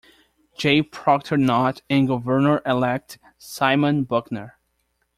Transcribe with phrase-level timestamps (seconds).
[0.57, 0.81] J.
[0.81, 4.57] Proctor Knott and Governor-elect Simon Buckner.